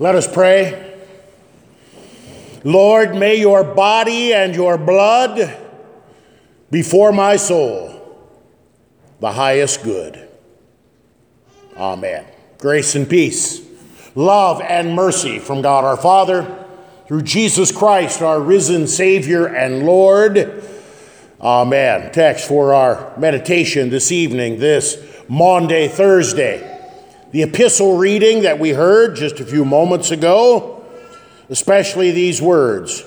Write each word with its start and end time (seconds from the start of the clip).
Let 0.00 0.16
us 0.16 0.26
pray. 0.32 0.92
Lord, 2.64 3.14
may 3.14 3.36
your 3.36 3.62
body 3.62 4.32
and 4.32 4.54
your 4.54 4.76
blood 4.76 5.56
before 6.70 7.12
my 7.12 7.36
soul 7.36 7.90
the 9.20 9.30
highest 9.30 9.84
good. 9.84 10.28
Amen. 11.76 12.24
Grace 12.58 12.96
and 12.96 13.08
peace, 13.08 13.60
love 14.16 14.60
and 14.62 14.94
mercy 14.94 15.38
from 15.38 15.62
God 15.62 15.84
our 15.84 15.96
Father, 15.96 16.64
through 17.06 17.22
Jesus 17.22 17.70
Christ, 17.70 18.20
our 18.20 18.40
risen 18.40 18.88
Savior 18.88 19.46
and 19.46 19.84
Lord. 19.84 20.64
Amen. 21.40 22.10
Text 22.10 22.48
for 22.48 22.74
our 22.74 23.16
meditation 23.16 23.90
this 23.90 24.10
evening, 24.10 24.58
this 24.58 24.96
Maundy, 25.28 25.86
Thursday. 25.86 26.73
The 27.34 27.42
epistle 27.42 27.96
reading 27.96 28.42
that 28.42 28.60
we 28.60 28.70
heard 28.70 29.16
just 29.16 29.40
a 29.40 29.44
few 29.44 29.64
moments 29.64 30.12
ago 30.12 30.84
especially 31.50 32.12
these 32.12 32.40
words 32.40 33.04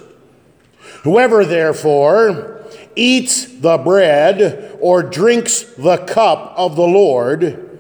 Whoever 1.04 1.46
therefore 1.46 2.66
eats 2.94 3.46
the 3.46 3.78
bread 3.78 4.78
or 4.82 5.02
drinks 5.02 5.62
the 5.62 5.96
cup 6.00 6.56
of 6.58 6.76
the 6.76 6.82
Lord 6.82 7.80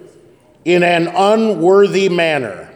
in 0.64 0.84
an 0.84 1.10
unworthy 1.10 2.08
manner 2.08 2.74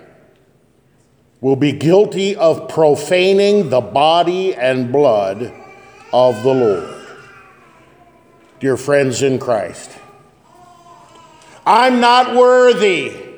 will 1.40 1.56
be 1.56 1.72
guilty 1.72 2.36
of 2.36 2.68
profaning 2.68 3.70
the 3.70 3.80
body 3.80 4.54
and 4.54 4.92
blood 4.92 5.54
of 6.12 6.44
the 6.44 6.54
Lord. 6.54 7.08
Dear 8.60 8.76
friends 8.76 9.22
in 9.22 9.40
Christ, 9.40 9.92
I'm 11.66 12.02
not 12.02 12.36
worthy 12.36 13.31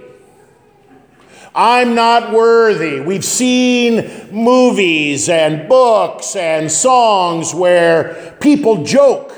I'm 1.56 1.94
not 1.94 2.34
worthy. 2.34 3.00
We've 3.00 3.26
seen 3.26 4.32
movies 4.32 5.30
and 5.30 5.70
books 5.70 6.36
and 6.36 6.72
songs 6.72 7.54
where 7.54 8.36
people 8.40 8.84
joke 8.84 9.32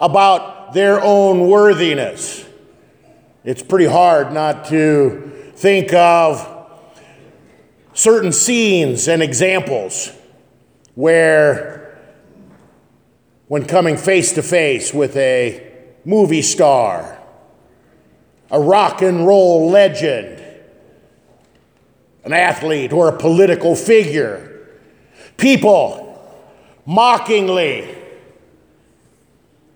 about 0.00 0.72
their 0.74 1.00
own 1.00 1.48
worthiness. 1.48 2.44
It's 3.44 3.62
pretty 3.62 3.86
hard 3.86 4.32
not 4.32 4.66
to 4.66 5.52
think 5.54 5.92
of 5.92 6.52
certain 7.94 8.32
scenes 8.32 9.06
and 9.06 9.22
examples 9.22 10.10
where, 10.96 11.96
when 13.46 13.64
coming 13.66 13.96
face 13.96 14.32
to 14.32 14.42
face 14.42 14.92
with 14.92 15.16
a 15.16 15.72
movie 16.04 16.42
star, 16.42 17.18
a 18.50 18.58
rock 18.58 19.00
and 19.00 19.26
roll 19.26 19.70
legend, 19.70 20.42
an 22.26 22.32
athlete 22.32 22.92
or 22.92 23.08
a 23.08 23.16
political 23.16 23.76
figure. 23.76 24.68
People 25.36 26.02
mockingly, 26.84 27.96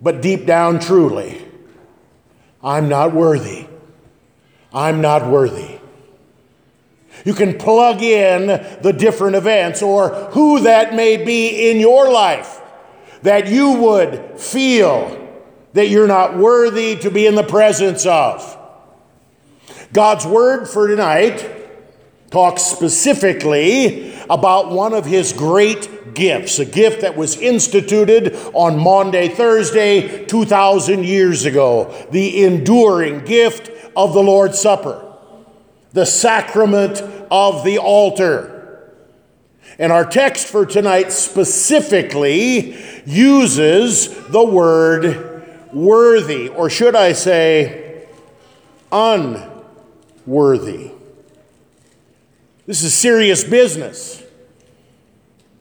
but 0.03 0.21
deep 0.21 0.47
down 0.47 0.81
truly, 0.81 1.47
I'm 2.63 2.89
not 2.89 3.15
worthy. 3.15 3.67
I'm 4.73 5.01
not 5.01 5.31
worthy. 5.31 5.79
You 7.25 7.35
can 7.35 7.57
plug 7.57 8.03
in 8.03 8.47
the 8.83 8.93
different 8.93 9.37
events 9.37 9.81
or 9.81 10.09
who 10.33 10.61
that 10.61 10.95
may 10.95 11.25
be 11.25 11.71
in 11.71 11.79
your 11.79 12.11
life 12.11 12.61
that 13.23 13.47
you 13.47 13.73
would 13.75 14.41
feel 14.41 15.17
that 15.75 15.89
you're 15.89 16.09
not 16.09 16.37
worthy 16.37 16.97
to 16.97 17.11
be 17.11 17.27
in 17.27 17.37
the 17.37 17.45
presence 17.45 18.07
of. 18.07 18.57
God's 19.93 20.27
word 20.27 20.67
for 20.67 20.89
tonight 20.89 21.60
talks 22.31 22.63
specifically 22.63 24.15
about 24.31 24.71
one 24.71 24.95
of 24.95 25.05
his 25.05 25.33
great 25.33 26.15
gifts, 26.15 26.59
a 26.59 26.65
gift 26.65 27.03
that 27.03 27.17
was 27.17 27.37
instituted 27.37 28.35
on 28.55 28.79
Maundy, 28.79 29.29
Thursday, 29.29 30.25
2,000 30.27 31.05
years 31.05 31.45
ago, 31.45 31.95
the 32.11 32.45
enduring 32.45 33.25
gift 33.25 33.71
of 33.97 34.15
the 34.15 34.23
Lord's 34.23 34.61
Supper, 34.61 35.05
the 35.93 36.07
sacrament 36.07 37.01
of 37.31 37.65
the 37.65 37.79
altar. 37.79 38.57
And 39.79 39.93
our 39.93 40.05
text 40.05 40.47
for 40.47 40.67
tonight 40.67 41.11
specifically 41.11 42.77
uses 43.07 44.09
the 44.29 44.45
word 44.45 45.43
worthy, 45.73 46.49
or 46.49 46.69
should 46.69 46.95
I 46.95 47.13
say, 47.13 48.07
unworthy. 48.93 50.93
This 52.67 52.83
is 52.83 52.95
serious 52.95 53.43
business. 53.45 54.23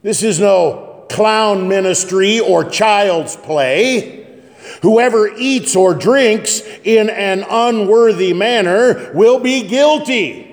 This 0.02 0.24
is 0.24 0.40
no 0.40 1.06
clown 1.10 1.68
ministry 1.68 2.40
or 2.40 2.64
child's 2.64 3.36
play. 3.36 4.28
Whoever 4.82 5.28
eats 5.36 5.76
or 5.76 5.94
drinks 5.94 6.62
in 6.84 7.10
an 7.10 7.44
unworthy 7.50 8.34
manner 8.34 9.12
will 9.14 9.40
be 9.40 9.68
guilty. 9.68 10.46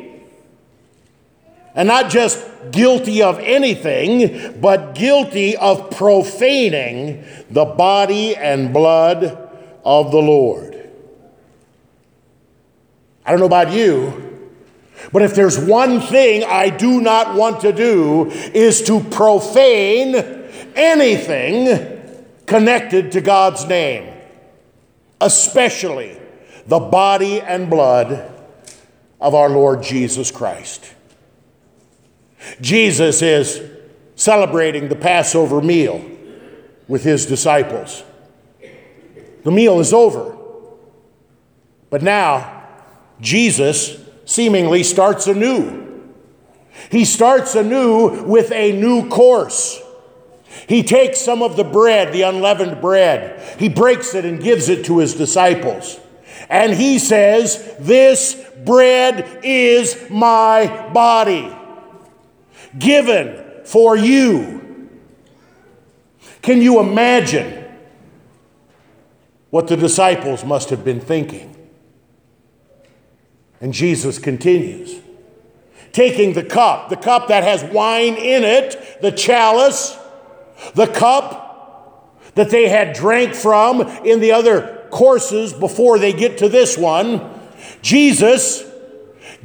And 1.74 1.86
not 1.86 2.10
just 2.10 2.42
guilty 2.72 3.22
of 3.22 3.38
anything, 3.38 4.58
but 4.60 4.94
guilty 4.94 5.56
of 5.56 5.90
profaning 5.90 7.24
the 7.50 7.66
body 7.66 8.34
and 8.34 8.72
blood 8.72 9.24
of 9.84 10.10
the 10.10 10.18
Lord. 10.18 10.74
I 13.24 13.30
don't 13.30 13.40
know 13.40 13.46
about 13.46 13.72
you, 13.72 14.25
but 15.12 15.22
if 15.22 15.34
there's 15.34 15.58
one 15.58 16.00
thing 16.00 16.44
I 16.44 16.70
do 16.70 17.00
not 17.00 17.34
want 17.34 17.60
to 17.60 17.72
do 17.72 18.30
is 18.30 18.82
to 18.82 19.00
profane 19.00 20.14
anything 20.74 22.24
connected 22.46 23.12
to 23.12 23.20
God's 23.20 23.64
name, 23.66 24.12
especially 25.20 26.16
the 26.66 26.78
body 26.78 27.40
and 27.40 27.70
blood 27.70 28.32
of 29.20 29.34
our 29.34 29.48
Lord 29.48 29.82
Jesus 29.82 30.30
Christ. 30.30 30.92
Jesus 32.60 33.22
is 33.22 33.60
celebrating 34.14 34.88
the 34.88 34.96
Passover 34.96 35.60
meal 35.60 36.04
with 36.88 37.04
his 37.04 37.26
disciples. 37.26 38.02
The 39.44 39.50
meal 39.50 39.80
is 39.80 39.92
over. 39.92 40.36
But 41.90 42.02
now, 42.02 42.64
Jesus 43.20 44.05
seemingly 44.26 44.82
starts 44.82 45.26
anew. 45.26 45.84
He 46.91 47.06
starts 47.06 47.54
anew 47.54 48.25
with 48.25 48.53
a 48.53 48.72
new 48.72 49.09
course. 49.09 49.81
He 50.69 50.82
takes 50.82 51.20
some 51.20 51.42
of 51.42 51.56
the 51.56 51.64
bread, 51.64 52.12
the 52.12 52.22
unleavened 52.22 52.82
bread, 52.82 53.41
he 53.59 53.69
breaks 53.69 54.15
it 54.15 54.25
and 54.25 54.42
gives 54.42 54.69
it 54.69 54.84
to 54.86 54.98
his 54.98 55.15
disciples. 55.15 55.98
And 56.48 56.75
he 56.75 56.98
says, 56.98 57.76
This 57.78 58.42
bread 58.65 59.41
is 59.42 60.10
my 60.10 60.91
body, 60.92 61.54
given 62.78 63.42
for 63.65 63.97
you. 63.97 64.91
Can 66.42 66.60
you 66.60 66.81
imagine 66.81 67.65
what 69.50 69.69
the 69.69 69.76
disciples 69.76 70.44
must 70.44 70.70
have 70.70 70.84
been 70.84 71.00
thinking? 71.00 71.55
And 73.60 73.72
Jesus 73.72 74.18
continues, 74.18 75.00
taking 75.92 76.34
the 76.34 76.44
cup, 76.44 76.90
the 76.90 76.96
cup 76.96 77.28
that 77.28 77.42
has 77.42 77.64
wine 77.64 78.14
in 78.14 78.44
it, 78.44 78.98
the 79.00 79.12
chalice, 79.12 79.96
the 80.74 80.86
cup 80.86 81.44
that 82.34 82.50
they 82.50 82.68
had 82.68 82.94
drank 82.94 83.34
from 83.34 83.80
in 84.04 84.20
the 84.20 84.32
other 84.32 84.86
courses 84.90 85.52
before 85.52 85.98
they 85.98 86.12
get 86.12 86.38
to 86.38 86.48
this 86.48 86.76
one. 86.76 87.30
Jesus 87.80 88.64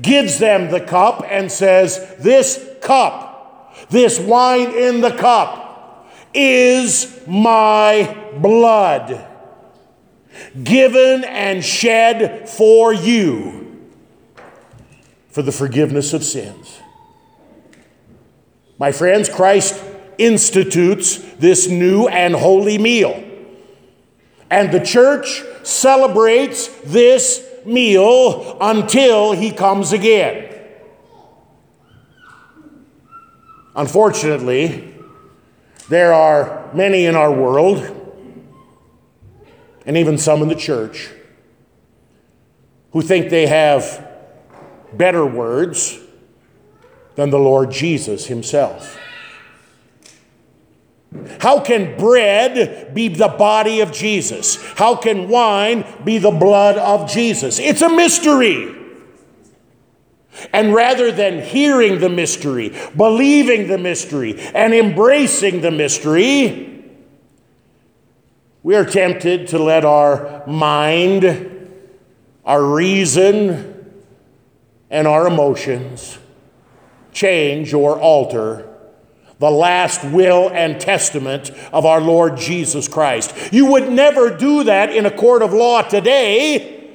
gives 0.02 0.40
them 0.40 0.72
the 0.72 0.82
cup 0.82 1.24
and 1.26 1.50
says, 1.50 2.16
This 2.20 2.68
cup, 2.82 3.74
this 3.90 4.20
wine 4.20 4.72
in 4.72 5.00
the 5.00 5.16
cup, 5.16 6.10
is 6.34 7.22
my 7.28 8.30
blood, 8.38 9.26
given 10.64 11.24
and 11.24 11.64
shed 11.64 12.50
for 12.50 12.94
you 12.94 13.61
for 15.32 15.42
the 15.42 15.52
forgiveness 15.52 16.14
of 16.14 16.24
sins. 16.24 16.80
My 18.78 18.92
friends, 18.92 19.30
Christ 19.30 19.82
institutes 20.18 21.18
this 21.40 21.68
new 21.68 22.08
and 22.08 22.36
holy 22.36 22.78
meal. 22.78 23.24
And 24.50 24.72
the 24.72 24.80
church 24.80 25.44
celebrates 25.64 26.68
this 26.84 27.48
meal 27.66 28.58
until 28.60 29.32
he 29.32 29.52
comes 29.52 29.94
again. 29.94 30.48
Unfortunately, 33.76 34.94
there 35.90 36.14
are 36.14 36.70
many 36.74 37.06
in 37.06 37.16
our 37.16 37.32
world, 37.32 37.98
and 39.86 39.96
even 39.96 40.18
some 40.18 40.42
in 40.42 40.50
the 40.50 40.56
church, 40.56 41.10
who 42.92 43.02
think 43.02 43.30
they 43.30 43.48
have 43.48 44.11
better 44.94 45.26
words 45.26 46.00
than 47.16 47.30
the 47.30 47.40
Lord 47.40 47.72
Jesus 47.72 48.28
himself? 48.28 48.98
How 51.40 51.60
can 51.60 51.98
bread 51.98 52.94
be 52.94 53.10
the 53.10 53.28
body 53.28 53.82
of 53.82 53.92
Jesus? 53.92 54.56
How 54.78 54.96
can 54.96 55.28
wine 55.28 55.86
be 56.06 56.18
the 56.18 56.32
blood 56.32 56.78
of 56.78 57.10
Jesus? 57.10 57.60
It's 57.60 57.82
a 57.82 57.90
mystery. 57.90 58.78
And 60.54 60.74
rather 60.74 61.12
than 61.12 61.42
hearing 61.42 62.00
the 62.00 62.10
mystery, 62.10 62.74
believing 62.96 63.68
the 63.68 63.78
mystery, 63.78 64.40
and 64.40 64.74
embracing 64.74 65.60
the 65.62 65.72
mystery, 65.72 66.86
we 68.64 68.76
are 68.76 68.86
tempted 68.86 69.48
to 69.48 69.60
let 69.60 69.84
our 69.84 70.46
mind, 70.48 71.70
our 72.46 72.64
reason, 72.64 73.71
and 74.92 75.08
our 75.08 75.26
emotions 75.26 76.20
change 77.12 77.74
or 77.74 78.00
alter 78.00 78.68
the 79.42 79.50
last 79.50 80.04
will 80.04 80.52
and 80.52 80.80
testament 80.80 81.50
of 81.74 81.84
our 81.84 82.00
Lord 82.00 82.38
Jesus 82.38 82.88
Christ. 82.88 83.52
You 83.52 83.72
would 83.72 83.90
never 83.90 84.30
do 84.38 84.66
that 84.66 84.96
in 84.96 85.08
a 85.08 85.12
court 85.12 85.42
of 85.42 85.52
law 85.52 85.82
today, 85.82 86.94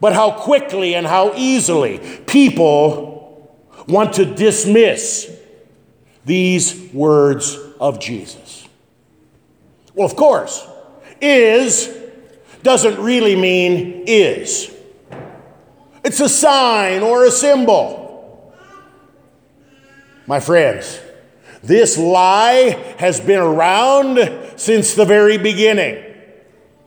but 0.00 0.14
how 0.14 0.32
quickly 0.32 0.96
and 0.96 1.06
how 1.06 1.32
easily 1.36 2.00
people 2.26 3.56
want 3.86 4.14
to 4.14 4.24
dismiss 4.24 5.32
these 6.24 6.92
words 6.92 7.56
of 7.78 8.00
Jesus. 8.00 8.66
Well, 9.94 10.06
of 10.06 10.16
course, 10.16 10.66
is 11.20 11.96
doesn't 12.64 13.00
really 13.00 13.36
mean 13.36 14.02
is. 14.08 14.74
It's 16.04 16.20
a 16.20 16.28
sign 16.28 17.02
or 17.02 17.24
a 17.24 17.30
symbol. 17.30 18.54
My 20.26 20.40
friends, 20.40 21.00
this 21.62 21.98
lie 21.98 22.94
has 22.98 23.20
been 23.20 23.40
around 23.40 24.18
since 24.56 24.94
the 24.94 25.04
very 25.04 25.38
beginning. 25.38 26.04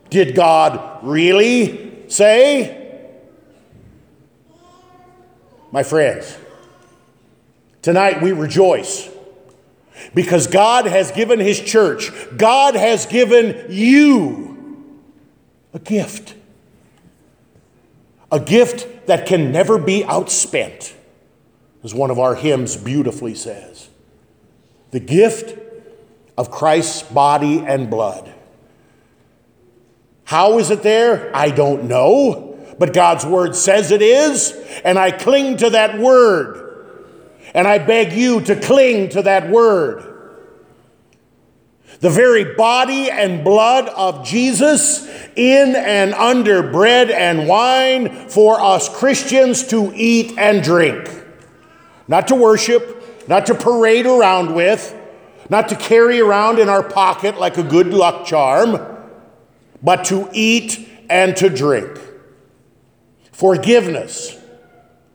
Did 0.10 0.36
God 0.36 1.04
really 1.04 2.10
say? 2.10 3.10
My 5.72 5.84
friends, 5.84 6.38
tonight 7.82 8.22
we 8.22 8.32
rejoice 8.32 9.10
because 10.14 10.48
God 10.48 10.86
has 10.86 11.12
given 11.12 11.40
His 11.40 11.60
church, 11.60 12.12
God 12.36 12.76
has 12.76 13.06
given 13.06 13.68
you 13.70 14.96
a 15.74 15.80
gift. 15.80 16.36
A 18.32 18.40
gift 18.40 19.08
that 19.08 19.26
can 19.26 19.52
never 19.52 19.78
be 19.78 20.04
outspent, 20.04 20.94
as 21.84 21.94
one 21.94 22.12
of 22.12 22.20
our 22.20 22.36
hymns 22.36 22.78
beautifully 22.78 23.36
says 23.36 23.90
the 24.92 25.00
gift 25.00 25.58
of 26.38 26.52
Christ's 26.52 27.04
body 27.04 27.60
and 27.60 27.90
blood. 27.90 28.34
How 30.26 30.60
is 30.60 30.70
it 30.70 30.84
there? 30.84 31.34
I 31.36 31.50
don't 31.50 31.86
know, 31.86 32.58
but 32.78 32.94
God's 32.94 33.26
word 33.26 33.56
says 33.56 33.92
it 33.92 34.02
is, 34.02 34.52
and 34.84 34.98
I 34.98 35.12
cling 35.12 35.58
to 35.58 35.70
that 35.72 36.00
word. 36.00 36.58
And 37.54 37.68
I 37.68 37.80
beg 37.80 38.14
you 38.14 38.42
to 38.42 38.56
cling 38.56 39.10
to 39.10 39.24
that 39.24 39.50
word. 39.50 40.11
The 42.02 42.10
very 42.10 42.56
body 42.56 43.12
and 43.12 43.44
blood 43.44 43.88
of 43.90 44.26
Jesus 44.26 45.08
in 45.36 45.76
and 45.76 46.14
under 46.16 46.64
bread 46.72 47.12
and 47.12 47.48
wine 47.48 48.28
for 48.28 48.60
us 48.60 48.90
Christians 48.90 49.68
to 49.68 49.92
eat 49.96 50.38
and 50.38 50.64
drink. 50.64 51.10
Not 52.08 52.28
to 52.30 52.36
worship, 52.36 53.28
not 53.30 53.46
to 53.46 53.56
parade 53.56 54.08
around 54.08 54.56
with, 54.56 54.96
not 55.48 55.70
to 55.70 55.76
carry 55.76 56.20
around 56.20 56.58
in 56.58 56.70
our 56.70 56.82
pocket 56.82 57.40
like 57.40 57.58
a 57.58 57.64
good 57.64 57.94
luck 57.94 58.26
charm, 58.26 58.80
but 59.84 60.06
to 60.06 60.28
eat 60.34 60.90
and 61.08 61.36
to 61.38 61.50
drink. 61.50 62.00
Forgiveness, 63.32 64.40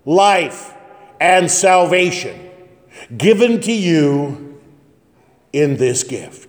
life, 0.05 0.73
and 1.21 1.51
salvation 1.51 2.49
given 3.17 3.61
to 3.63 3.73
you 3.73 4.61
in 5.53 5.79
this 5.79 6.05
gift. 6.05 6.46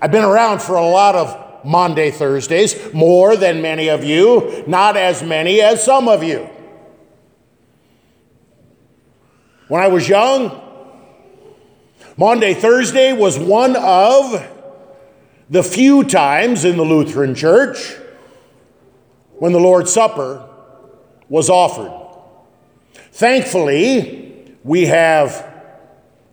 I've 0.00 0.12
been 0.12 0.24
around 0.24 0.62
for 0.62 0.76
a 0.76 0.86
lot 0.86 1.14
of 1.14 1.64
Maundy 1.64 2.10
Thursdays, 2.10 2.92
more 2.94 3.36
than 3.36 3.60
many 3.60 3.88
of 3.88 4.04
you, 4.04 4.64
not 4.66 4.96
as 4.96 5.22
many 5.22 5.60
as 5.60 5.84
some 5.84 6.08
of 6.08 6.22
you. 6.22 6.48
When 9.66 9.82
I 9.82 9.88
was 9.88 10.08
young, 10.08 10.62
Maundy 12.16 12.54
Thursday 12.54 13.12
was 13.12 13.38
one 13.38 13.76
of 13.76 14.46
the 15.50 15.62
few 15.62 16.04
times 16.04 16.64
in 16.64 16.76
the 16.76 16.84
Lutheran 16.84 17.34
Church 17.34 17.96
when 19.38 19.52
the 19.52 19.60
Lord's 19.60 19.92
Supper 19.92 20.48
was 21.28 21.50
offered. 21.50 21.92
Thankfully, 23.12 24.56
we 24.64 24.86
have 24.86 25.46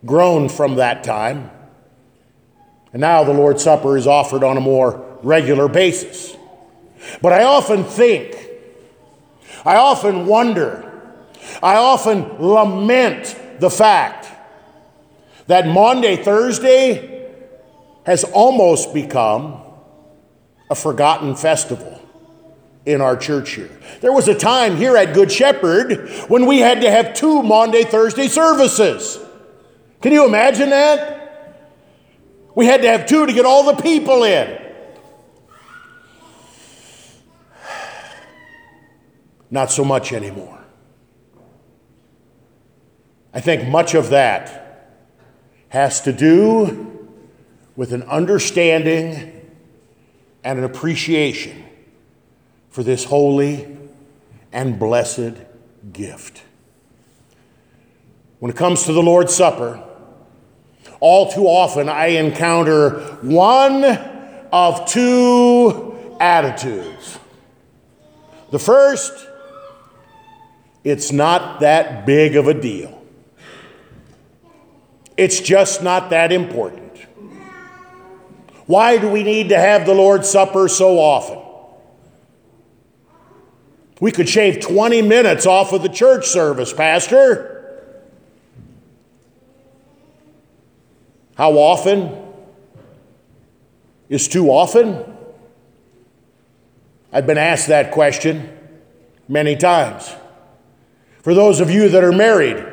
grown 0.06 0.50
from 0.50 0.76
that 0.76 1.04
time. 1.04 1.50
And 2.96 3.02
now 3.02 3.26
the 3.26 3.34
Lord's 3.34 3.62
Supper 3.62 3.98
is 3.98 4.08
offered 4.08 4.42
on 4.42 4.56
a 4.56 4.62
more 4.62 5.20
regular 5.22 5.68
basis. 5.68 6.34
But 7.22 7.34
I 7.34 7.44
often 7.44 7.84
think, 7.84 8.38
I 9.66 9.76
often 9.76 10.28
wonder, 10.28 10.94
I 11.62 11.76
often 11.76 12.38
lament 12.40 13.38
the 13.60 13.70
fact 13.70 14.30
that 15.48 15.68
Maundy 15.68 16.16
Thursday 16.16 17.34
has 18.06 18.24
almost 18.24 18.94
become 18.94 19.62
a 20.70 20.76
forgotten 20.76 21.36
festival 21.36 22.02
in 22.86 23.02
our 23.02 23.18
church 23.18 23.56
here. 23.56 23.78
There 24.00 24.14
was 24.14 24.30
a 24.30 24.36
time 24.36 24.78
here 24.78 24.96
at 24.96 25.14
Good 25.14 25.34
Shepherd 25.34 26.10
when 26.30 26.46
we 26.46 26.60
had 26.60 26.80
to 26.80 26.90
have 26.90 27.14
two 27.14 27.44
Maundy 27.44 27.84
Thursday 27.84 28.30
services. 28.30 29.20
Can 30.02 30.14
you 30.14 30.26
imagine 30.26 30.70
that? 30.70 31.25
We 32.56 32.66
had 32.66 32.82
to 32.84 32.88
have 32.88 33.06
two 33.06 33.26
to 33.26 33.34
get 33.34 33.46
all 33.46 33.64
the 33.64 33.82
people 33.82 34.24
in. 34.24 34.62
Not 39.52 39.72
so 39.72 39.84
much 39.86 40.14
anymore. 40.14 40.64
I 43.34 43.42
think 43.42 43.68
much 43.68 43.94
of 43.94 44.10
that 44.12 44.90
has 45.70 46.00
to 46.02 46.14
do 46.14 47.10
with 47.76 47.92
an 47.92 48.04
understanding 48.04 49.34
and 50.44 50.60
an 50.60 50.64
appreciation 50.64 51.66
for 52.70 52.82
this 52.82 53.04
holy 53.04 53.78
and 54.54 54.80
blessed 54.80 55.34
gift. 55.92 56.44
When 58.40 58.50
it 58.50 58.56
comes 58.56 58.84
to 58.84 58.94
the 58.94 59.04
Lord's 59.04 59.36
Supper, 59.36 59.84
all 61.06 61.32
too 61.32 61.46
often 61.46 61.88
I 61.88 62.08
encounter 62.08 63.00
one 63.22 63.84
of 64.52 64.88
two 64.88 65.96
attitudes. 66.20 67.20
The 68.50 68.58
first 68.58 69.28
it's 70.84 71.12
not 71.12 71.60
that 71.60 72.08
big 72.08 72.36
of 72.36 72.48
a 72.48 72.56
deal. 72.56 73.04
It's 75.16 75.40
just 75.40 75.84
not 75.84 76.10
that 76.10 76.32
important. 76.32 76.98
Why 78.66 78.98
do 78.98 79.08
we 79.08 79.22
need 79.22 79.50
to 79.50 79.60
have 79.60 79.86
the 79.86 79.94
Lord's 79.94 80.28
Supper 80.28 80.68
so 80.68 80.98
often? 80.98 81.38
We 84.00 84.12
could 84.12 84.28
shave 84.28 84.60
20 84.60 85.04
minutes 85.04 85.46
off 85.46 85.72
of 85.72 85.84
the 85.84 85.90
church 85.90 86.26
service, 86.26 86.74
Pastor. 86.74 87.55
How 91.36 91.52
often 91.58 92.12
is 94.10 94.28
too 94.28 94.50
often? 94.50 95.04
I've 97.12 97.28
been 97.28 97.38
asked 97.38 97.68
that 97.68 97.92
question 97.92 98.50
many 99.28 99.56
times. 99.56 100.14
For 101.22 101.34
those 101.34 101.60
of 101.60 101.70
you 101.70 101.90
that 101.90 102.04
are 102.04 102.12
married, 102.12 102.66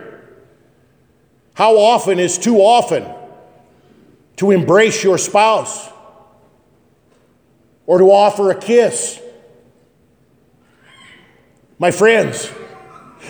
how 1.55 1.77
often 1.77 2.19
is 2.19 2.39
too 2.39 2.59
often 2.59 3.07
to 4.37 4.51
embrace 4.51 5.03
your 5.03 5.19
spouse 5.19 5.89
or 7.87 7.99
to 7.99 8.05
offer 8.05 8.51
a 8.51 8.59
kiss? 8.59 9.21
My 11.79 11.91
friends, 11.91 12.51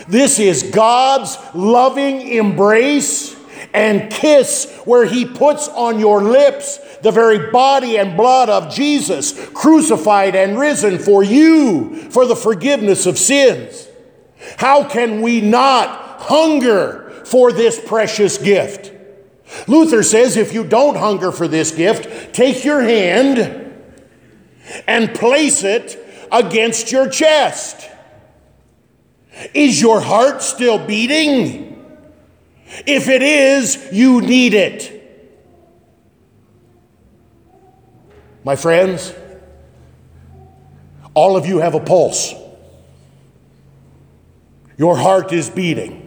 this 0.09 0.39
is 0.39 0.63
God's 0.63 1.39
loving 1.55 2.21
embrace 2.29 3.35
and 3.75 4.11
kiss 4.11 4.81
where 4.85 5.05
He 5.05 5.25
puts 5.25 5.69
on 5.69 5.99
your 5.99 6.23
lips 6.23 6.79
the 7.03 7.11
very 7.11 7.51
body 7.51 7.99
and 7.99 8.17
blood 8.17 8.49
of 8.49 8.73
Jesus, 8.73 9.49
crucified 9.51 10.35
and 10.37 10.59
risen 10.59 10.99
for 10.99 11.23
you 11.23 11.97
for 12.11 12.27
the 12.27 12.37
forgiveness 12.37 13.07
of 13.07 13.19
sins. 13.19 13.89
How 14.59 14.89
can 14.89 15.23
we 15.23 15.41
not 15.41 16.21
hunger 16.21 17.23
for 17.25 17.53
this 17.53 17.81
precious 17.81 18.39
gift? 18.39 18.93
Luther 19.67 20.03
says 20.03 20.37
if 20.37 20.53
you 20.53 20.65
don't 20.65 20.97
hunger 20.97 21.33
for 21.33 21.49
this 21.49 21.73
gift, 21.73 22.35
take 22.35 22.65
your 22.65 22.83
hand 22.83 23.73
and 24.87 25.15
place 25.15 25.65
it 25.65 25.99
against 26.31 26.91
your 26.91 27.09
chest. 27.09 27.89
Is 29.55 29.81
your 29.81 30.01
heart 30.01 30.43
still 30.43 30.79
beating? 30.79 31.72
If 32.87 33.09
it 33.09 33.23
is, 33.23 33.89
you 33.93 34.21
need 34.21 34.55
it. 34.55 34.99
My 38.45 38.57
friends, 38.57 39.15
all 41.15 41.37
of 41.37 41.47
you 41.47 41.59
have 41.59 41.75
a 41.75 41.81
pulse. 41.81 42.35
Your 44.77 44.97
heart 44.97 45.33
is 45.33 45.49
beating. 45.49 45.99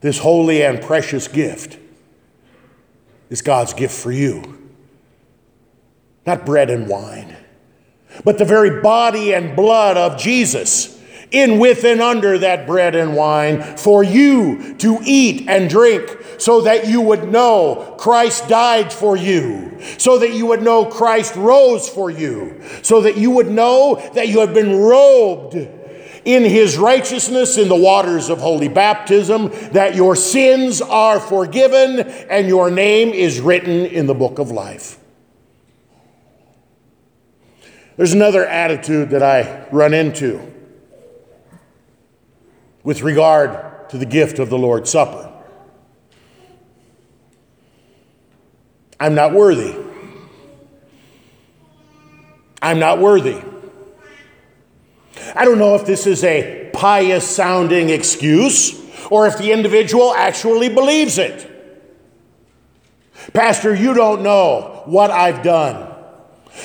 This 0.00 0.18
holy 0.18 0.62
and 0.62 0.82
precious 0.82 1.28
gift 1.28 1.78
is 3.30 3.40
God's 3.40 3.72
gift 3.72 3.94
for 3.98 4.12
you. 4.12 4.70
Not 6.26 6.46
bread 6.46 6.70
and 6.70 6.86
wine, 6.88 7.36
but 8.22 8.38
the 8.38 8.44
very 8.44 8.80
body 8.80 9.34
and 9.34 9.56
blood 9.56 9.96
of 9.96 10.18
Jesus 10.18 10.93
in, 11.34 11.58
with, 11.58 11.84
and 11.84 12.00
under 12.00 12.38
that 12.38 12.66
bread 12.66 12.94
and 12.94 13.16
wine 13.16 13.60
for 13.76 14.04
you 14.04 14.74
to 14.76 14.98
eat 15.04 15.48
and 15.48 15.68
drink, 15.68 16.18
so 16.38 16.62
that 16.62 16.86
you 16.86 17.00
would 17.00 17.28
know 17.28 17.96
Christ 17.98 18.48
died 18.48 18.92
for 18.92 19.16
you, 19.16 19.78
so 19.98 20.18
that 20.18 20.32
you 20.32 20.46
would 20.46 20.62
know 20.62 20.86
Christ 20.86 21.36
rose 21.36 21.88
for 21.88 22.10
you, 22.10 22.60
so 22.82 23.00
that 23.02 23.16
you 23.16 23.30
would 23.32 23.50
know 23.50 23.96
that 24.14 24.28
you 24.28 24.40
have 24.40 24.54
been 24.54 24.78
robed 24.78 25.54
in 26.24 26.42
his 26.42 26.78
righteousness 26.78 27.58
in 27.58 27.68
the 27.68 27.76
waters 27.76 28.30
of 28.30 28.38
holy 28.38 28.68
baptism, 28.68 29.50
that 29.72 29.94
your 29.94 30.16
sins 30.16 30.80
are 30.80 31.20
forgiven 31.20 32.00
and 32.00 32.48
your 32.48 32.70
name 32.70 33.10
is 33.10 33.40
written 33.40 33.84
in 33.86 34.06
the 34.06 34.14
book 34.14 34.38
of 34.38 34.50
life. 34.50 34.98
There's 37.96 38.12
another 38.12 38.46
attitude 38.46 39.10
that 39.10 39.22
I 39.22 39.68
run 39.70 39.94
into 39.94 40.53
with 42.84 43.02
regard 43.02 43.88
to 43.88 43.98
the 43.98 44.06
gift 44.06 44.38
of 44.38 44.50
the 44.50 44.58
Lord's 44.58 44.90
Supper. 44.90 45.32
I'm 49.00 49.14
not 49.14 49.32
worthy. 49.32 49.74
I'm 52.62 52.78
not 52.78 53.00
worthy. 53.00 53.42
I 55.34 55.44
don't 55.44 55.58
know 55.58 55.74
if 55.74 55.84
this 55.84 56.06
is 56.06 56.22
a 56.22 56.70
pious 56.72 57.28
sounding 57.28 57.88
excuse 57.88 58.80
or 59.10 59.26
if 59.26 59.38
the 59.38 59.52
individual 59.52 60.14
actually 60.14 60.68
believes 60.68 61.18
it. 61.18 61.50
Pastor, 63.32 63.74
you 63.74 63.94
don't 63.94 64.22
know 64.22 64.82
what 64.84 65.10
I've 65.10 65.42
done. 65.42 65.92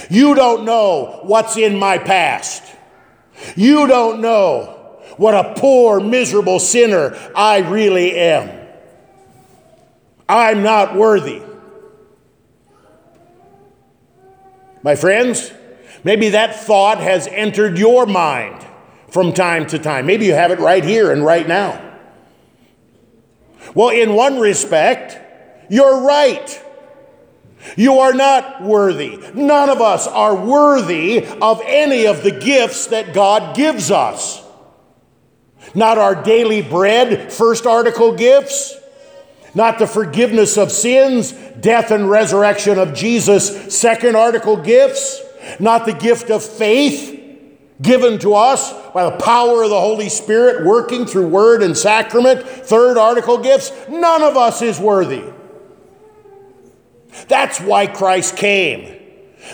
You 0.10 0.36
don't 0.36 0.66
know 0.66 1.22
what's 1.24 1.58
in 1.58 1.78
my 1.78 1.98
past. 1.98 2.64
You 3.56 3.88
don't 3.88 4.22
know 4.22 4.79
what 5.20 5.34
a 5.34 5.54
poor, 5.60 6.00
miserable 6.00 6.60
sinner 6.60 7.14
I 7.36 7.58
really 7.58 8.18
am. 8.18 8.68
I'm 10.30 10.64
not 10.64 10.96
worthy. 10.96 11.42
My 14.82 14.96
friends, 14.96 15.52
maybe 16.06 16.30
that 16.30 16.56
thought 16.56 17.00
has 17.00 17.28
entered 17.28 17.78
your 17.78 18.06
mind 18.06 18.66
from 19.10 19.34
time 19.34 19.68
to 19.68 19.78
time. 19.78 20.06
Maybe 20.06 20.26
you 20.26 20.34
have 20.34 20.52
it 20.52 20.60
right 20.60 20.86
here 20.86 21.12
and 21.12 21.26
right 21.26 21.46
now. 21.46 21.98
Well, 23.76 23.90
in 23.90 24.14
one 24.14 24.40
respect, 24.40 25.20
you're 25.70 26.02
right. 26.02 26.64
You 27.76 28.00
are 28.00 28.14
not 28.14 28.64
worthy. 28.64 29.20
None 29.34 29.70
of 29.70 29.82
us 29.82 30.08
are 30.08 30.34
worthy 30.34 31.26
of 31.42 31.62
any 31.66 32.08
of 32.08 32.24
the 32.24 32.32
gifts 32.32 32.88
that 32.88 33.14
God 33.14 33.54
gives 33.54 33.92
us. 33.92 34.46
Not 35.76 35.98
our 35.98 36.22
daily 36.22 36.62
bread, 36.62 37.32
first 37.32 37.66
article 37.66 38.16
gifts, 38.16 38.76
not 39.54 39.80
the 39.80 39.88
forgiveness 39.88 40.58
of 40.58 40.72
sins, 40.72 41.32
death 41.60 41.92
and 41.92 42.10
resurrection 42.10 42.80
of 42.80 42.94
Jesus, 42.94 43.76
second 43.76 44.16
article 44.16 44.58
gifts, 44.58 45.22
not 45.60 45.86
the 45.86 45.94
gift 45.94 46.30
of 46.30 46.44
faith 46.44 47.16
given 47.82 48.20
to 48.20 48.34
us 48.34 48.74
by 48.92 49.10
the 49.10 49.18
power 49.18 49.64
of 49.64 49.70
the 49.70 49.80
Holy 49.80 50.10
Spirit 50.10 50.66
working 50.66 51.06
through 51.06 51.28
word 51.28 51.64
and 51.64 51.78
sacrament, 51.78 52.42
third 52.46 52.98
article 52.98 53.38
gifts. 53.38 53.72
None 53.88 54.22
of 54.22 54.36
us 54.36 54.62
is 54.62 54.80
worthy. 54.80 55.24
That's 57.28 57.60
why 57.60 57.88
Christ 57.88 58.38
came. 58.38 58.99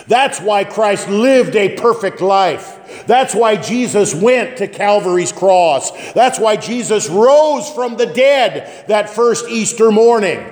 That's 0.08 0.40
why 0.40 0.64
Christ 0.64 1.08
lived 1.08 1.56
a 1.56 1.76
perfect 1.76 2.20
life. 2.20 3.04
That's 3.06 3.34
why 3.34 3.56
Jesus 3.56 4.14
went 4.14 4.58
to 4.58 4.68
Calvary's 4.68 5.32
cross. 5.32 6.12
That's 6.12 6.38
why 6.38 6.56
Jesus 6.56 7.08
rose 7.08 7.70
from 7.70 7.96
the 7.96 8.06
dead 8.06 8.86
that 8.88 9.10
first 9.10 9.48
Easter 9.48 9.90
morning 9.90 10.44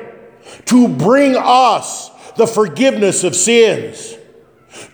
to 0.67 0.89
bring 0.89 1.37
us 1.37 2.11
the 2.37 2.47
forgiveness 2.47 3.25
of 3.25 3.35
sins, 3.35 4.17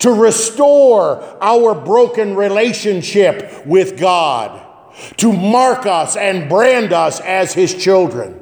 to 0.01 0.13
restore 0.13 1.23
our 1.43 1.75
broken 1.75 2.35
relationship 2.35 3.67
with 3.67 3.99
God, 3.99 4.67
to 5.17 5.33
mark 5.33 5.87
us 5.87 6.17
and 6.17 6.49
brand 6.49 6.93
us 6.93 7.21
as 7.21 7.53
His 7.53 7.75
children. 7.75 8.40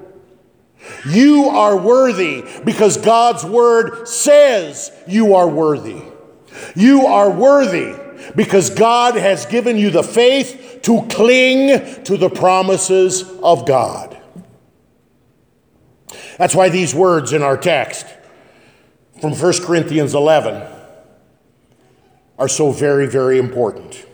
You 1.07 1.47
are 1.47 1.77
worthy 1.77 2.45
because 2.65 2.97
God's 2.97 3.45
word 3.45 4.09
says 4.09 4.91
you 5.07 5.35
are 5.35 5.49
worthy. 5.49 6.03
You 6.75 7.07
are 7.07 7.31
worthy 7.31 7.95
because 8.35 8.71
God 8.71 9.15
has 9.15 9.47
given 9.47 9.77
you 9.77 9.91
the 9.91 10.03
faith 10.03 10.81
to 10.83 11.03
cling 11.09 12.05
to 12.05 12.17
the 12.17 12.31
promises 12.31 13.23
of 13.43 13.67
God. 13.67 14.17
That's 16.37 16.55
why 16.55 16.69
these 16.69 16.95
words 16.95 17.33
in 17.33 17.43
our 17.43 17.57
text 17.57 18.07
from 19.21 19.33
1 19.33 19.53
Corinthians 19.65 20.15
11 20.15 20.63
are 22.39 22.49
so 22.49 22.71
very, 22.71 23.07
very 23.07 23.39
important. 23.39 24.07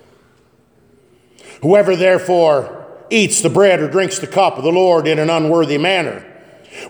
Whoever 1.63 1.97
therefore 1.97 2.87
eats 3.11 3.43
the 3.43 3.51
bread 3.51 3.81
or 3.81 3.91
drinks 3.91 4.19
the 4.19 4.27
cup 4.27 4.57
of 4.57 4.65
the 4.65 4.73
Lord 4.73 5.07
in 5.07 5.19
an 5.19 5.29
unworthy 5.29 5.79
manner, 5.79 6.25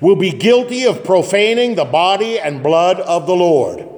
will 0.01 0.17
be 0.17 0.31
guilty 0.31 0.85
of 0.85 1.05
profaning 1.05 1.75
the 1.75 1.85
body 1.85 2.39
and 2.39 2.63
blood 2.63 3.01
of 3.01 3.27
the 3.27 3.35
Lord. 3.35 3.89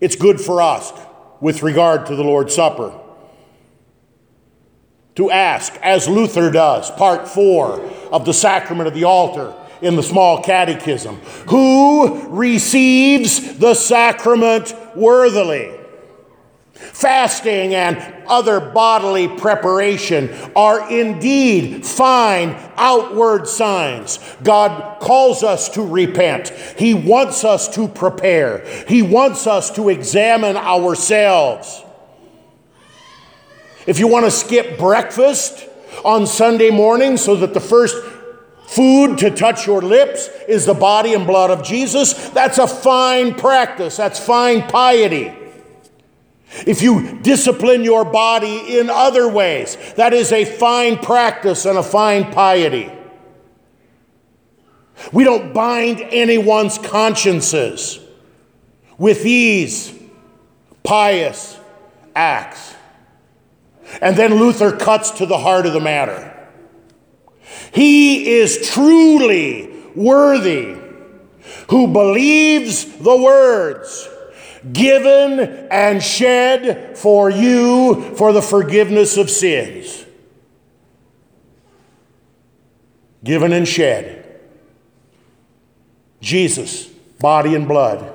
It's 0.00 0.16
good 0.16 0.40
for 0.40 0.60
us 0.60 0.92
with 1.40 1.62
regard 1.62 2.06
to 2.06 2.16
the 2.16 2.24
Lord's 2.24 2.54
Supper 2.54 2.98
to 5.14 5.30
ask, 5.30 5.74
as 5.82 6.08
Luther 6.08 6.50
does, 6.50 6.90
part 6.92 7.28
four 7.28 7.80
of 8.10 8.24
the 8.24 8.32
sacrament 8.32 8.88
of 8.88 8.94
the 8.94 9.04
altar 9.04 9.54
in 9.82 9.96
the 9.96 10.02
small 10.02 10.42
catechism, 10.42 11.16
who 11.48 12.28
receives 12.28 13.58
the 13.58 13.74
sacrament 13.74 14.74
worthily? 14.96 15.78
Fasting 16.82 17.74
and 17.74 17.98
other 18.26 18.60
bodily 18.60 19.28
preparation 19.28 20.30
are 20.54 20.90
indeed 20.90 21.86
fine 21.86 22.56
outward 22.76 23.46
signs. 23.46 24.18
God 24.42 25.00
calls 25.00 25.42
us 25.42 25.68
to 25.70 25.82
repent. 25.82 26.50
He 26.76 26.94
wants 26.94 27.44
us 27.44 27.68
to 27.74 27.88
prepare. 27.88 28.66
He 28.88 29.02
wants 29.02 29.46
us 29.46 29.70
to 29.72 29.88
examine 29.88 30.56
ourselves. 30.56 31.82
If 33.86 33.98
you 33.98 34.06
want 34.06 34.26
to 34.26 34.30
skip 34.30 34.78
breakfast 34.78 35.66
on 36.04 36.26
Sunday 36.26 36.70
morning 36.70 37.16
so 37.16 37.36
that 37.36 37.54
the 37.54 37.60
first 37.60 37.96
food 38.66 39.18
to 39.18 39.30
touch 39.30 39.66
your 39.66 39.82
lips 39.82 40.28
is 40.48 40.66
the 40.66 40.74
body 40.74 41.14
and 41.14 41.26
blood 41.26 41.50
of 41.50 41.64
Jesus, 41.64 42.30
that's 42.30 42.58
a 42.58 42.66
fine 42.66 43.34
practice. 43.34 43.96
That's 43.96 44.18
fine 44.18 44.62
piety. 44.68 45.34
If 46.66 46.82
you 46.82 47.18
discipline 47.20 47.82
your 47.82 48.04
body 48.04 48.78
in 48.78 48.90
other 48.90 49.26
ways, 49.26 49.76
that 49.96 50.12
is 50.12 50.32
a 50.32 50.44
fine 50.44 50.98
practice 50.98 51.64
and 51.64 51.78
a 51.78 51.82
fine 51.82 52.32
piety. 52.32 52.90
We 55.12 55.24
don't 55.24 55.52
bind 55.52 56.00
anyone's 56.00 56.78
consciences 56.78 57.98
with 58.98 59.22
these 59.22 59.92
pious 60.82 61.58
acts. 62.14 62.74
And 64.00 64.16
then 64.16 64.34
Luther 64.34 64.76
cuts 64.76 65.10
to 65.12 65.26
the 65.26 65.38
heart 65.38 65.66
of 65.66 65.72
the 65.72 65.80
matter. 65.80 66.28
He 67.72 68.30
is 68.30 68.70
truly 68.70 69.70
worthy 69.94 70.76
who 71.68 71.88
believes 71.88 72.84
the 72.84 73.16
words 73.16 74.08
given 74.70 75.40
and 75.70 76.02
shed 76.02 76.96
for 76.96 77.30
you 77.30 78.14
for 78.16 78.32
the 78.32 78.42
forgiveness 78.42 79.16
of 79.16 79.30
sins. 79.30 80.04
Given 83.24 83.52
and 83.52 83.66
shed. 83.66 84.40
Jesus, 86.20 86.86
body 87.20 87.54
and 87.54 87.66
blood, 87.66 88.12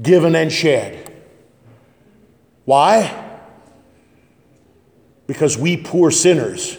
given 0.00 0.34
and 0.36 0.52
shed. 0.52 1.10
Why? 2.66 3.40
Because 5.26 5.56
we 5.56 5.76
poor 5.76 6.10
sinners 6.10 6.76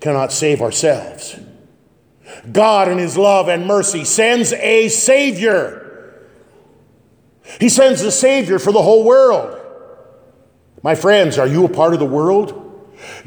cannot 0.00 0.32
save 0.32 0.60
ourselves. 0.60 1.36
God, 2.52 2.88
in 2.88 2.98
His 2.98 3.16
love 3.16 3.48
and 3.48 3.66
mercy, 3.66 4.04
sends 4.04 4.52
a 4.52 4.88
Savior. 4.88 5.85
He 7.60 7.68
sends 7.68 8.02
a 8.02 8.10
Savior 8.10 8.58
for 8.58 8.72
the 8.72 8.82
whole 8.82 9.04
world. 9.04 9.60
My 10.82 10.94
friends, 10.94 11.38
are 11.38 11.46
you 11.46 11.64
a 11.64 11.68
part 11.68 11.94
of 11.94 12.00
the 12.00 12.06
world? 12.06 12.62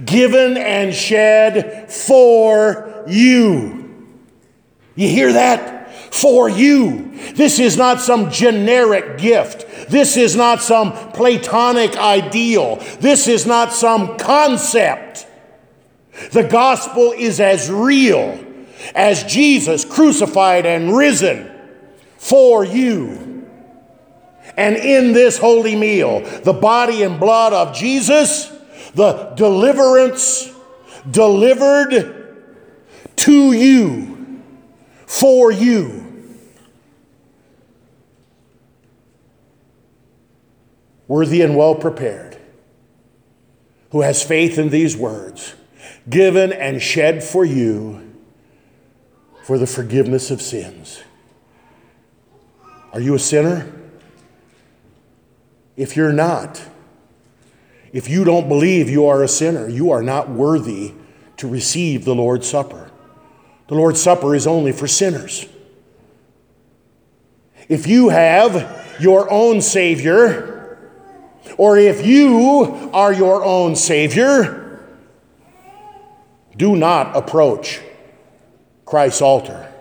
Given 0.04 0.58
and 0.58 0.94
shed 0.94 1.92
for 1.92 3.04
you. 3.08 4.08
You 4.96 5.08
hear 5.08 5.34
that? 5.34 5.92
For 6.14 6.50
you. 6.50 7.12
This 7.34 7.60
is 7.60 7.78
not 7.78 8.02
some 8.02 8.32
generic 8.32 9.18
gift. 9.18 9.90
This 9.90 10.18
is 10.18 10.36
not 10.36 10.62
some 10.62 10.92
Platonic 11.12 11.98
ideal. 11.98 12.78
This 13.00 13.28
is 13.28 13.46
not 13.46 13.74
some 13.74 14.18
concept. 14.18 15.28
The 16.32 16.44
gospel 16.44 17.14
is 17.16 17.40
as 17.40 17.70
real 17.70 18.44
as 18.96 19.24
Jesus 19.24 19.86
crucified 19.86 20.66
and 20.66 20.96
risen 20.96 21.50
for 22.18 22.66
you. 22.66 23.29
And 24.60 24.76
in 24.76 25.14
this 25.14 25.38
holy 25.38 25.78
meal, 25.78 26.20
the 26.42 26.52
body 26.52 27.02
and 27.04 27.18
blood 27.18 27.54
of 27.54 27.74
Jesus, 27.74 28.52
the 28.94 29.32
deliverance 29.38 30.52
delivered 31.10 32.36
to 33.16 33.54
you, 33.54 34.44
for 35.08 35.50
you. 35.50 36.36
Worthy 41.08 41.42
and 41.42 41.56
well 41.56 41.76
prepared, 41.76 42.38
who 43.92 44.02
has 44.02 44.22
faith 44.22 44.60
in 44.60 44.72
these 44.72 44.98
words, 44.98 45.56
given 46.10 46.52
and 46.52 46.82
shed 46.82 47.24
for 47.24 47.46
you 47.46 48.14
for 49.46 49.58
the 49.58 49.68
forgiveness 49.68 50.30
of 50.32 50.42
sins. 50.42 51.02
Are 52.92 53.00
you 53.00 53.16
a 53.16 53.20
sinner? 53.20 53.79
If 55.80 55.96
you're 55.96 56.12
not, 56.12 56.62
if 57.94 58.10
you 58.10 58.26
don't 58.26 58.50
believe 58.50 58.90
you 58.90 59.06
are 59.06 59.24
a 59.24 59.30
sinner, 59.30 59.70
you 59.70 59.92
are 59.92 60.04
not 60.04 60.30
worthy 60.30 60.92
to 61.38 61.48
receive 61.48 62.04
the 62.04 62.14
Lord's 62.14 62.50
Supper. 62.50 62.92
The 63.70 63.76
Lord's 63.76 64.04
Supper 64.04 64.36
is 64.36 64.46
only 64.46 64.74
for 64.74 64.90
sinners. 64.90 65.46
If 67.70 67.88
you 67.88 68.10
have 68.10 68.98
your 69.00 69.32
own 69.32 69.62
Savior, 69.62 70.78
or 71.56 71.78
if 71.78 72.06
you 72.06 72.90
are 72.92 73.14
your 73.14 73.46
own 73.46 73.78
Savior, 73.78 74.82
do 76.58 76.76
not 76.76 77.16
approach 77.16 77.80
Christ's 78.84 79.22
altar. 79.22 79.74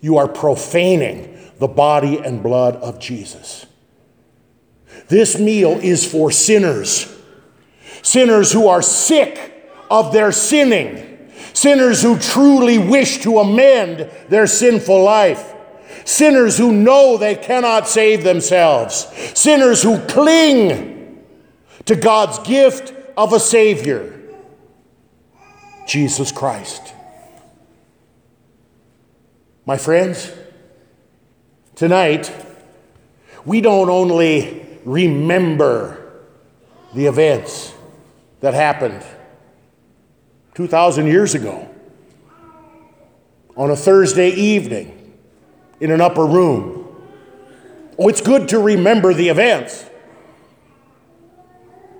You 0.00 0.16
are 0.16 0.26
profaning 0.26 1.38
the 1.60 1.68
body 1.68 2.18
and 2.18 2.42
blood 2.42 2.74
of 2.74 2.98
Jesus. 2.98 3.66
This 5.08 5.38
meal 5.38 5.78
is 5.82 6.10
for 6.10 6.30
sinners, 6.30 7.14
sinners 8.02 8.52
who 8.52 8.68
are 8.68 8.82
sick 8.82 9.70
of 9.90 10.12
their 10.12 10.32
sinning, 10.32 11.30
sinners 11.52 12.02
who 12.02 12.18
truly 12.18 12.78
wish 12.78 13.18
to 13.22 13.38
amend 13.38 14.10
their 14.28 14.46
sinful 14.46 15.02
life. 15.02 15.54
Sinners 16.04 16.56
who 16.56 16.72
know 16.72 17.16
they 17.16 17.34
cannot 17.34 17.88
save 17.88 18.22
themselves. 18.22 19.06
Sinners 19.34 19.82
who 19.82 19.98
cling 20.06 21.24
to 21.84 21.96
God's 21.96 22.38
gift 22.40 22.92
of 23.16 23.32
a 23.32 23.40
Savior, 23.40 24.20
Jesus 25.86 26.30
Christ. 26.30 26.92
My 29.64 29.78
friends, 29.78 30.30
tonight, 31.74 32.30
we 33.44 33.60
don't 33.60 33.90
only 33.90 34.65
remember 34.86 36.22
the 36.94 37.06
events 37.06 37.74
that 38.40 38.54
happened 38.54 39.04
2,000 40.54 41.06
years 41.06 41.34
ago 41.34 41.68
on 43.56 43.70
a 43.70 43.76
Thursday 43.76 44.30
evening 44.30 45.12
in 45.80 45.90
an 45.90 46.00
upper 46.00 46.24
room. 46.24 46.84
Oh, 47.98 48.08
it's 48.08 48.20
good 48.20 48.48
to 48.48 48.60
remember 48.60 49.12
the 49.12 49.28
events, 49.28 49.84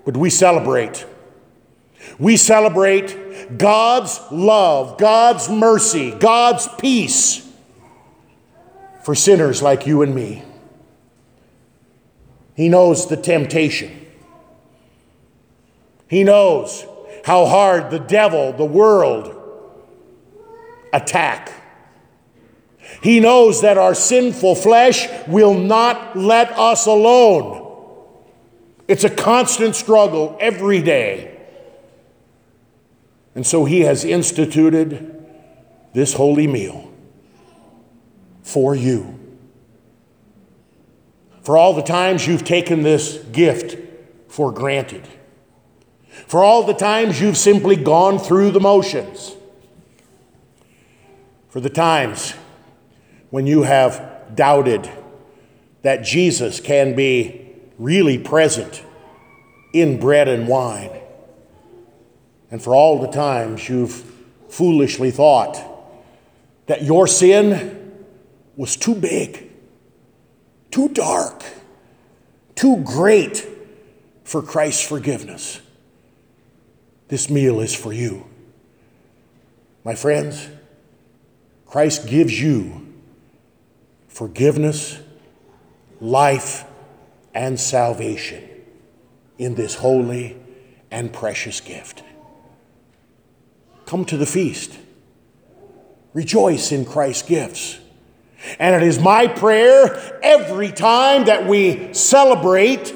but 0.05 0.16
we 0.16 0.31
celebrate. 0.31 1.05
We 2.18 2.37
celebrate 2.37 3.59
God's 3.59 4.20
love, 4.31 4.96
God's 4.96 5.49
mercy, 5.49 6.12
God's 6.12 6.68
peace 6.79 7.46
for 9.03 9.14
sinners 9.14 9.61
like 9.61 9.87
you 9.87 10.03
and 10.03 10.14
me. 10.14 10.42
He 12.57 12.71
knows 12.71 13.07
the 13.07 13.19
temptation. 13.19 14.07
He 16.09 16.25
knows 16.25 16.87
how 17.25 17.45
hard 17.45 17.90
the 17.90 17.99
devil, 17.99 18.53
the 18.53 18.64
world, 18.64 19.35
attack. 20.92 21.53
He 23.03 23.21
knows 23.21 23.61
that 23.61 23.77
our 23.77 23.95
sinful 23.95 24.55
flesh 24.55 25.07
will 25.29 25.55
not 25.55 26.16
let 26.16 26.51
us 26.53 26.87
alone. 26.87 27.62
It's 28.88 29.05
a 29.05 29.11
constant 29.11 29.77
struggle 29.77 30.37
every 30.40 30.81
day. 30.81 31.38
And 33.35 33.47
so 33.47 33.66
he 33.66 33.81
has 33.81 34.03
instituted 34.05 35.12
this 35.92 36.14
holy 36.14 36.47
meal 36.47 36.90
for 38.42 38.75
you. 38.75 39.19
For 41.46 41.56
all 41.56 41.74
the 41.74 41.82
times 41.82 42.26
you've 42.26 42.42
taken 42.42 42.82
this 42.82 43.18
gift 43.30 43.78
for 44.26 44.50
granted. 44.50 45.06
For 46.26 46.42
all 46.42 46.64
the 46.64 46.74
times 46.74 47.20
you've 47.20 47.37
simply 47.37 47.76
gone 47.76 48.18
through 48.18 48.50
the 48.50 48.59
motions. 48.59 49.32
For 51.48 51.61
the 51.61 51.70
times 51.70 52.32
when 53.30 53.46
you 53.46 53.62
have 53.62 54.35
doubted 54.35 54.90
that 55.82 56.02
Jesus 56.02 56.59
can 56.59 56.96
be 56.96 57.52
really 57.78 58.18
present 58.18 58.82
in 59.72 60.00
bread 60.00 60.26
and 60.26 60.48
wine. 60.48 61.00
And 62.50 62.61
for 62.61 62.74
all 62.74 63.00
the 63.00 63.06
times 63.12 63.68
you've 63.68 63.92
foolishly 64.48 65.12
thought 65.12 65.62
that 66.66 66.82
your 66.82 67.06
sin 67.06 68.04
was 68.56 68.74
too 68.74 68.96
big, 68.96 69.45
too 70.70 70.88
dark, 70.88 71.44
too 72.55 72.83
great 72.85 73.46
for 74.24 74.42
Christ's 74.42 74.87
forgiveness. 74.87 75.61
This 77.09 77.31
meal 77.31 77.61
is 77.61 77.74
for 77.74 77.92
you. 77.92 78.26
My 79.85 79.94
friends, 79.94 80.48
Christ 81.66 82.09
gives 82.09 82.40
you 82.40 82.94
forgiveness, 84.09 84.98
life, 86.00 86.64
and 87.35 87.61
salvation 87.61 88.42
in 89.38 89.55
this 89.55 89.76
holy 89.76 90.37
and 90.90 91.12
precious 91.12 91.61
gift. 91.61 92.02
Come 93.85 94.05
to 94.07 94.16
the 94.16 94.26
feast. 94.26 94.79
Rejoice 96.14 96.72
in 96.72 96.85
Christ's 96.85 97.29
gifts. 97.29 97.79
And 98.59 98.75
it 98.75 98.87
is 98.87 98.99
my 98.99 99.27
prayer 99.27 100.18
every 100.22 100.70
time 100.70 101.25
that 101.27 101.46
we 101.46 101.92
celebrate 101.94 102.94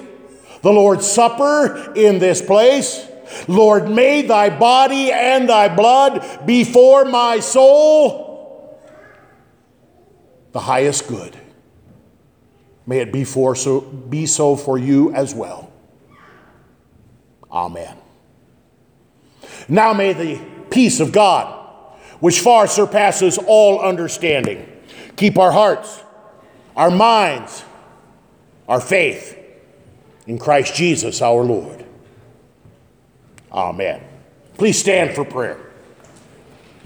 the 0.63 0.73
Lord's 0.73 1.07
Supper 1.11 1.93
in 1.95 2.19
this 2.19 2.43
place. 2.43 3.07
Lord, 3.49 3.89
may 3.89 4.23
thy 4.23 4.51
body 4.57 5.13
and 5.13 5.49
thy 5.49 5.75
blood 5.75 6.47
be 6.47 6.65
for 6.65 7.05
my 7.05 7.41
soul 7.41 8.31
the 10.53 10.61
highest 10.61 11.07
good. 11.07 11.37
May 12.87 12.99
it 12.99 13.13
be, 13.13 13.25
for 13.25 13.55
so, 13.55 13.81
be 13.81 14.27
so 14.27 14.57
for 14.57 14.79
you 14.79 15.13
as 15.15 15.35
well. 15.35 15.73
Amen. 17.51 17.97
Now 19.69 19.93
may 19.93 20.13
the 20.13 20.41
peace 20.71 21.01
of 21.01 21.13
God, 21.13 21.57
which 22.19 22.41
far 22.41 22.67
surpasses 22.67 23.39
all 23.39 23.81
understanding, 23.81 24.67
keep 25.21 25.39
our 25.39 25.53
hearts, 25.53 26.03
our 26.75 26.91
minds, 26.91 27.63
our 28.67 28.81
faith 28.81 29.39
in 30.27 30.39
Christ 30.39 30.75
Jesus 30.75 31.21
our 31.21 31.45
Lord. 31.45 31.85
Amen. 33.53 34.03
Please 34.57 34.79
stand 34.79 35.15
for 35.15 35.27
prayer. 35.27 35.70